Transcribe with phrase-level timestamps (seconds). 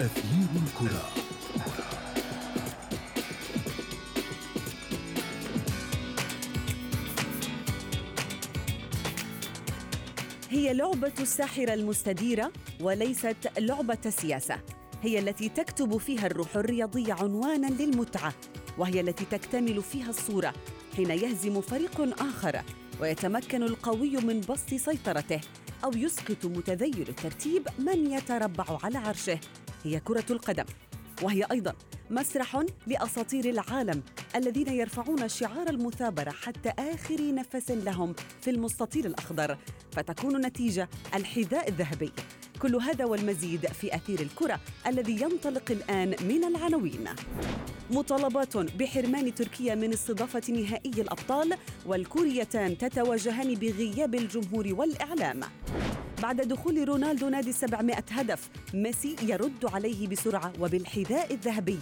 [0.00, 1.08] أثير الكرة.
[10.50, 14.58] هي لعبة الساحرة المستديرة وليست لعبة السياسة
[15.02, 18.32] هي التي تكتب فيها الروح الرياضية عنوانا للمتعة
[18.78, 20.54] وهي التي تكتمل فيها الصورة
[20.96, 22.62] حين يهزم فريق آخر
[23.00, 25.40] ويتمكن القوي من بسط سيطرته
[25.84, 29.38] أو يسقط متذيل الترتيب من يتربع على عرشه.
[29.84, 30.64] هي كرة القدم
[31.22, 31.74] وهي أيضا
[32.10, 34.02] مسرح لأساطير العالم
[34.36, 39.58] الذين يرفعون شعار المثابرة حتى آخر نفس لهم في المستطيل الأخضر
[39.92, 42.12] فتكون النتيجة الحذاء الذهبي.
[42.62, 47.08] كل هذا والمزيد في أثير الكرة الذي ينطلق الآن من العناوين.
[47.90, 51.56] مطالبات بحرمان تركيا من استضافة نهائي الأبطال
[51.86, 55.40] والكوريتان تتواجهان بغياب الجمهور والإعلام.
[56.24, 61.78] بعد دخول رونالدو نادي 700 هدف ميسي يرد عليه بسرعة وبالحذاء الذهبي.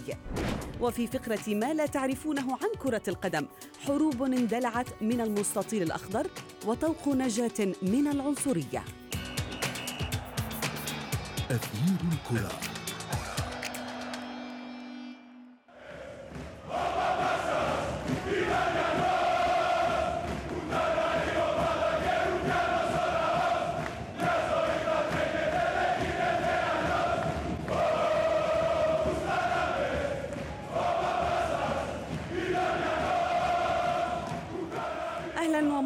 [0.81, 3.45] وفي فقرة ما لا تعرفونه عن كرة القدم
[3.87, 6.27] حروب اندلعت من المستطيل الأخضر
[6.65, 8.83] وطوق نجاة من العنصرية.
[11.51, 12.82] أثير الكرة.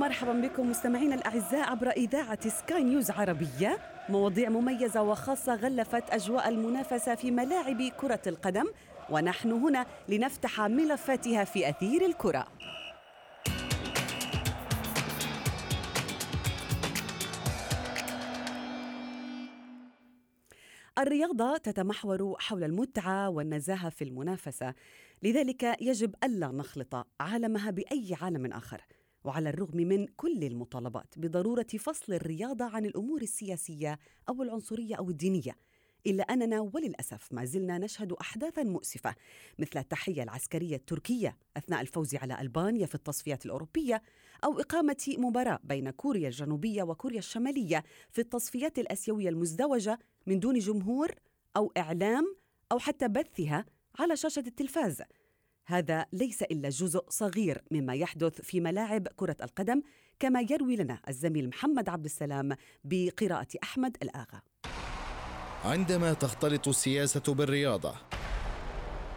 [0.08, 3.78] ومرحبا بكم مستمعينا الأعزاء عبر إذاعة سكاي نيوز عربية.
[4.10, 8.66] مواضيع مميزة وخاصة غلفت أجواء المنافسة في ملاعب كرة القدم
[9.10, 12.48] ونحن هنا لنفتح ملفاتها في أثير الكرة.
[20.98, 24.74] الرياضة تتمحور حول المتعة والنزاهة في المنافسة،
[25.24, 28.82] لذلك يجب ألا نخلط عالمها بأي عالم آخر،
[29.24, 35.56] وعلى الرغم من كل المطالبات بضرورة فصل الرياضة عن الأمور السياسية أو العنصرية أو الدينية.
[36.08, 39.16] إلا أننا وللأسف ما زلنا نشهد احداثا مؤسفة
[39.60, 44.02] مثل التحية العسكرية التركية أثناء الفوز على ألبانيا في التصفيات الأوروبية
[44.44, 51.12] أو إقامة مباراة بين كوريا الجنوبية وكوريا الشمالية في التصفيات الأسيوية المزدوجة من دون جمهور
[51.58, 52.36] أو إعلام
[52.72, 53.66] أو حتى بثها
[54.00, 55.02] على شاشة التلفاز.
[55.70, 59.82] هذا ليس إلا جزء صغير مما يحدث في ملاعب كرة القدم
[60.20, 64.42] كما يروي لنا الزميل محمد عبد السلام بقراءة أحمد الآغا.
[65.64, 67.96] عندما تختلط السياسة بالرياضة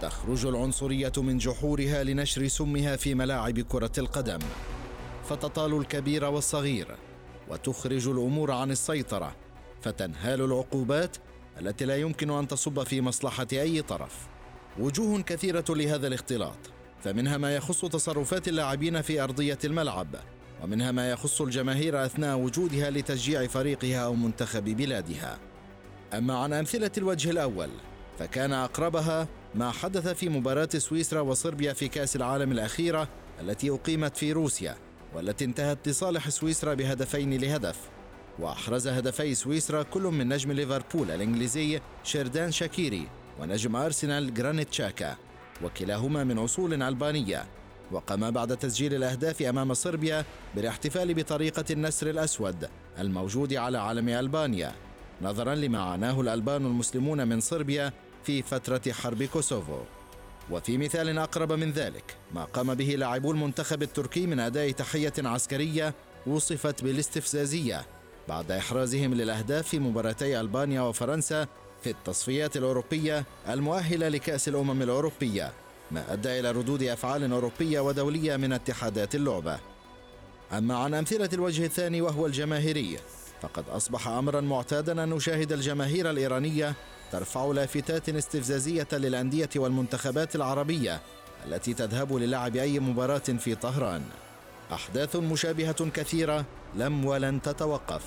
[0.01, 4.39] تخرج العنصرية من جحورها لنشر سمها في ملاعب كرة القدم
[5.25, 6.97] فتطال الكبير والصغير
[7.49, 9.37] وتخرج الأمور عن السيطرة
[9.83, 11.17] فتنهال العقوبات
[11.61, 14.30] التي لا يمكن أن تصب في مصلحة أي طرف.
[14.79, 16.59] وجوه كثيرة لهذا الاختلاط
[17.05, 20.17] فمنها ما يخص تصرفات اللاعبين في أرضية الملعب
[20.63, 25.39] ومنها ما يخص الجماهير أثناء وجودها لتشجيع فريقها أو منتخب بلادها.
[26.15, 27.69] أما عن أمثلة الوجه الأول
[28.19, 33.09] فكان أقربها ما حدث في مباراة سويسرا وصربيا في كأس العالم الأخيرة
[33.41, 34.77] التي أقيمت في روسيا
[35.15, 37.77] والتي انتهت لصالح سويسرا بهدفين لهدف.
[38.39, 43.20] وأحرز هدفي سويسرا كل من نجم ليفربول الإنجليزي شيردان شاكيري.
[43.41, 45.17] ونجم أرسنال جرانيت تشاكا
[45.65, 47.47] وكلاهما من أصول ألبانية.
[47.93, 50.25] وقام بعد تسجيل الأهداف أمام صربيا
[50.55, 54.73] بالاحتفال بطريقة النسر الأسود الموجود على علم ألبانيا.
[55.23, 57.93] نظرا لما عاناه الألبان المسلمون من صربيا
[58.25, 59.79] في فترة حرب كوسوفو.
[60.51, 65.95] وفي مثال أقرب من ذلك ما قام به لاعبو المنتخب التركي من أداء تحية عسكرية
[66.27, 67.87] وصفت بالاستفزازية.
[68.29, 71.47] بعد إحرازهم للأهداف في مباراتي ألبانيا وفرنسا
[71.83, 75.53] في التصفيات الأوروبية المؤهلة لكأس الأمم الأوروبية
[75.91, 79.59] ما أدى إلى ردود أفعال أوروبية ودولية من اتحادات اللعبة.
[80.53, 82.99] أما عن أمثلة الوجه الثاني وهو الجماهيري
[83.43, 86.75] فقد أصبح أمرا معتادا أن نشاهد الجماهير الإيرانية
[87.13, 91.01] ترفع لافتات استفزازية للأندية والمنتخبات العربية
[91.47, 94.03] التي تذهب للعب أي مباراة في طهران.
[94.73, 96.45] أحداث مشابهة كثيرة
[96.77, 98.03] لم ولن تتوقف.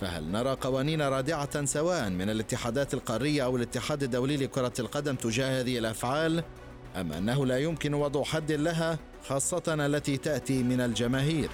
[0.00, 5.78] فهل نرى قوانين رادعة سواء من الاتحادات القارية أو الاتحاد الدولي لكرة القدم تجاه هذه
[5.78, 6.44] الأفعال؟
[6.96, 8.98] أم أنه لا يمكن وضع حد لها
[9.28, 11.50] خاصة التي تأتي من الجماهير؟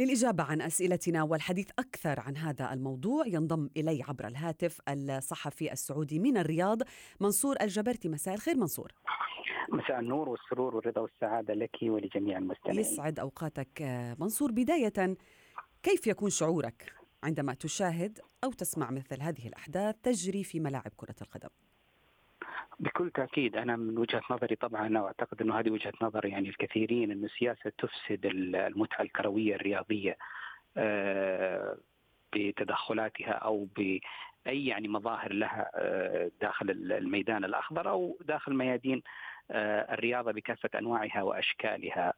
[0.00, 6.36] للإجابة عن أسئلتنا والحديث أكثر عن هذا الموضوع ينضم إلي عبر الهاتف الصحفي السعودي من
[6.36, 6.78] الرياض
[7.20, 8.92] منصور الجبرتي مساء الخير منصور
[9.70, 12.80] مساء النور والسرور والرضا والسعادة لك ولجميع المستمعين.
[12.80, 13.82] يسعد أوقاتك.
[14.20, 15.16] منصور بداية
[15.82, 16.92] كيف يكون شعورك
[17.24, 21.48] عندما تشاهد أو تسمع مثل هذه الأحداث تجري في ملاعب كرة القدم؟
[22.80, 27.26] بكل تأكيد أنا من وجهة نظري طبعا واعتقد أنه هذه وجهة نظر يعني الكثيرين أنه
[27.26, 30.16] السياسة تفسد المتعة الكروية الرياضية
[30.76, 31.76] آه،
[32.36, 39.02] بتدخلاتها أو بأي يعني مظاهر لها آه، داخل الميدان الأخضر أو داخل ميادين
[39.50, 42.14] الرياضة بكافة أنواعها وأشكالها.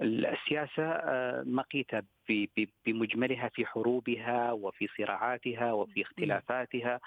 [0.00, 1.00] السياسة
[1.44, 2.02] مقيتة
[2.86, 7.00] بمجملها في حروبها وفي صراعاتها وفي اختلافاتها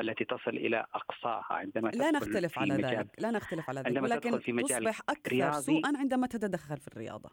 [0.00, 4.52] التي تصل إلى أقصاها عندما لا نختلف على ذلك لا نختلف على ذلك ولكن في
[4.52, 7.30] مجال تصبح أكثر رياضي سوءا عندما تتدخل في الرياضة.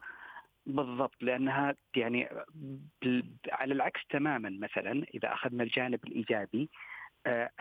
[0.66, 2.28] بالضبط لأنها يعني
[3.52, 6.68] على العكس تماما مثلا إذا أخذنا الجانب الإيجابي آه،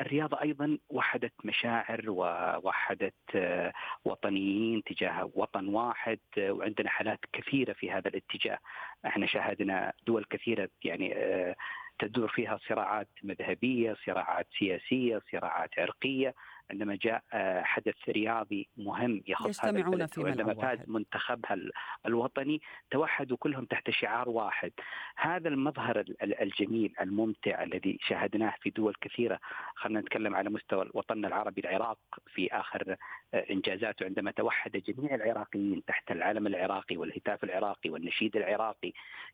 [0.02, 3.74] الرياضة أيضا وحدت مشاعر ووحدت آه،
[4.06, 8.60] وطنيين تجاه وطن واحد آه، وعندنا حالات كثيرة في هذا الاتجاه.
[9.06, 11.16] إحنا شاهدنا دول كثيرة يعني
[12.00, 16.34] تدور فيها صراعات مذهبية، صراعات سياسية، صراعات عرقية،
[16.72, 21.58] عندما جاء آه، حدث رياضي مهم يخص هذا البلد وعندما فاز منتخبها
[22.06, 22.62] الوطني
[22.92, 24.72] توحدوا كلهم تحت شعار واحد.
[25.18, 29.40] هذا المظهر الجميل الممتع الذي شاهدناه في دول كثيرة.
[29.75, 32.96] خلينا نتكلم على مستوى وطننا العربي العراق في آخر
[33.34, 38.94] آه، إنجازاته عندما توحد جميع العراقيين تحت العلم العراقي والهتاف العراقي والنشيد العراقي.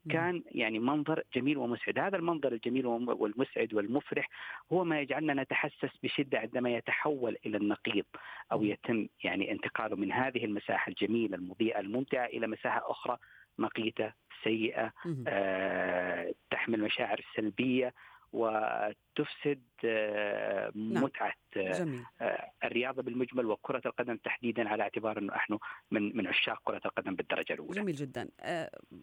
[0.09, 1.99] كان يعني منظر جميل ومسعد.
[1.99, 4.29] هذا المنظر الجميل والمسعد والمفرح
[4.73, 8.05] هو ما يجعلنا نتحسس بشدة عندما يتحول يتحول إلى النقيض
[8.51, 13.17] أو يتم يعني انتقاله من هذه المساحة الجميلة المضيئة الممتعة إلى مساحة أخرى
[13.57, 14.93] مقيته سيئة
[15.27, 17.93] آه تحمل مشاعر سلبية
[18.33, 21.03] وتفسد آه، نعم.
[21.03, 22.03] متعة آه، جميل.
[22.21, 25.57] آه، الرياضة بالمجمل وكرة القدم تحديدا على اعتبار إنه نحن
[25.91, 27.81] من من عشاق كرة القدم بالدرجة الأولى.
[27.81, 28.29] جميل جدا.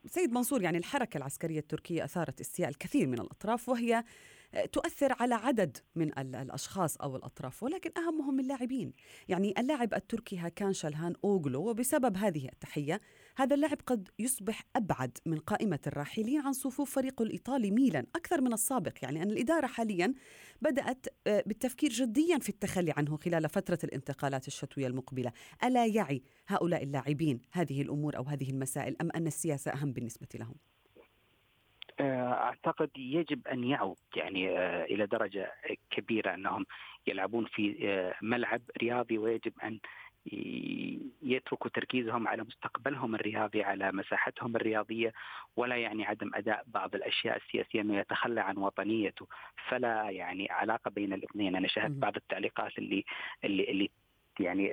[0.07, 4.05] سيد منصور يعني الحركة العسكرية التركية أثارت استياء الكثير من الأطراف وهي
[4.73, 8.93] تؤثر على عدد من الأشخاص أو الأطراف ولكن أهمهم اللاعبين،
[9.29, 13.01] يعني اللاعب التركي هاكان شالهان أوغلو وبسبب هذه التحية
[13.37, 18.53] هذا اللاعب قد يصبح أبعد من قائمة الراحلين عن صفوف فريقه الإيطالي ميلان أكثر من
[18.53, 20.15] السابق، يعني أن الإدارة حاليا
[20.63, 25.33] بدأت آه، بالتفكير جديا في التخلي عنه خلال فترة الانتقالات الشتوية المقبلة،
[25.65, 30.55] ألا يعي هؤلاء اللاعبين هذه الأمور أو هذه المسائل أم أن السياسة أهم بالنسبة لهم؟
[32.01, 35.53] آه، أعتقد يجب أن يعوا يعني آه، إلى درجة
[35.91, 36.67] كبيرة أنهم
[37.07, 39.79] يلعبون في آه، ملعب رياضي ويجب أن
[41.23, 45.13] يتركوا تركيزهم على مستقبلهم الرياضي على مساحتهم الرياضية
[45.57, 49.27] ولا يعني عدم أداء بعض الأشياء السياسية أنه يتخلى عن وطنيته.
[49.69, 51.57] فلا يعني علاقة بين الاثنين.
[51.57, 53.05] أنا شاهدت بعض التعليقات اللي
[53.45, 53.91] اللي اللي
[54.41, 54.73] يعني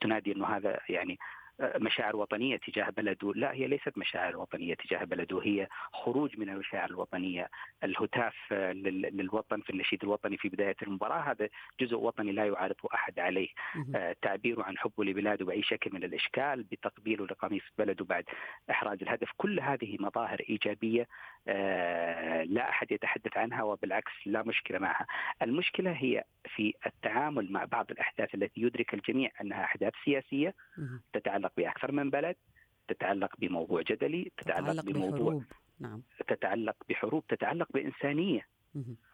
[0.00, 1.18] تنادي أنه هذا يعني
[1.60, 6.90] مشاعر وطنية تجاه بلده، لا هي ليست مشاعر وطنية تجاه بلده، هي خروج من المشاعر
[6.90, 7.48] الوطنية،
[7.84, 11.48] الهتاف للوطن في النشيد الوطني في بداية المباراة هذا
[11.80, 13.48] جزء وطني لا يعارضه أحد عليه،
[13.94, 18.24] آه، تعبيره عن حبه لبلاده بأي شكل من الإشكال، بتقبيله لقميص بلده بعد
[18.70, 21.06] إحراز الهدف، كل هذه مظاهر إيجابية آه،
[22.44, 25.06] لا أحد يتحدث عنها وبالعكس لا مشكلة معها،
[25.42, 30.54] المشكلة هي في التعامل مع بعض الأحداث التي يدرك الجميع أنها أحداث سياسية
[31.12, 32.36] تتعلق بأكثر من بلد
[32.88, 35.44] تتعلق بموضوع جدلي تتعلق, تتعلق بموضوع بحروب.
[35.80, 36.02] نعم.
[36.28, 38.46] تتعلق بحروب تتعلق بإنسانية
[38.76, 39.07] آه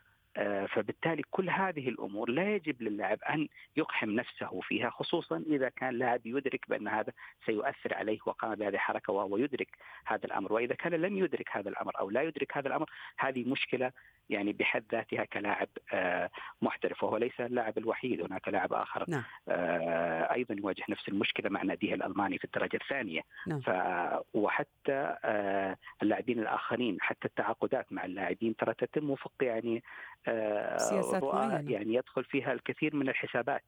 [0.68, 6.20] فبالتالي كل هذه الأمور لا يجب للاعب أن يقحم نفسه فيها خصوصا إذا كان لاعب
[6.24, 7.12] يدرك بأن هذا
[7.46, 9.68] سيؤثر عليه وقام بهذه الحركة وهو يدرك
[10.06, 10.52] هذا الأمر.
[10.52, 13.92] وإذا كان لم يدرك هذا الأمر أو لا يدرك هذا الأمر هذه مشكلة
[14.30, 16.30] يعني بحد ذاتها كلاعب آه،
[16.62, 19.04] محترف وهو ليس اللاعب الوحيد هناك لاعب آخر.
[19.08, 19.22] نعم.
[19.48, 23.20] آه، أيضا يواجه نفس المشكلة مع ناديه الألماني في الدرجة الثانية.
[23.46, 23.60] نعم.
[23.60, 23.70] ف
[24.34, 29.82] وحتى آه، اللاعبين الآخرين حتى التعاقدات مع اللاعبين ترى تتم وفق يعني
[30.76, 31.72] سياسات معينة.
[31.72, 33.62] يعني يدخل فيها الكثير من الحسابات.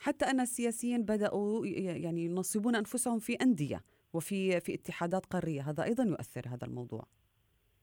[0.00, 3.80] حتى أن السياسيين بدأوا يعني ينصبون أنفسهم في أندية
[4.12, 7.04] وفي في اتحادات قارية هذا أيضا يؤثر هذا الموضوع.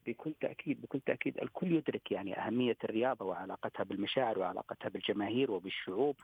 [0.08, 6.16] بكل تأكيد بكل تأكيد الكل يدرك يعني أهمية الرياضة وعلاقتها بالمشاعر وعلاقتها بالجماهير وبالشعوب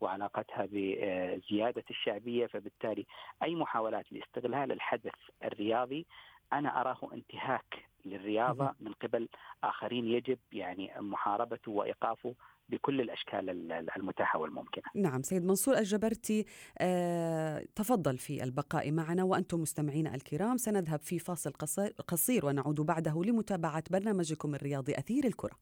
[0.00, 2.46] وعلاقتها بزياده الشعبية.
[2.46, 3.06] فبالتالي
[3.42, 6.06] أي محاولات لاستغلال الحدث الرياضي
[6.52, 9.28] أنا أراه انتهاك للرياضة من قبل
[9.64, 10.04] آخرين.
[10.06, 12.34] يجب يعني محاربته وإيقافه
[12.68, 13.50] بكل الأشكال
[13.96, 14.84] المتاحة والممكنة.
[14.94, 16.46] نعم سيد منصور الجبرتي
[16.78, 23.22] آه، تفضل في البقاء معنا وأنتم مستمعين الكرام سنذهب في فاصل قصير, قصير ونعود بعده
[23.24, 25.56] لمتابعة برنامجكم الرياضي أثير الكرة.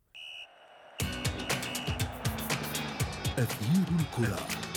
[3.38, 4.69] أثير الكرة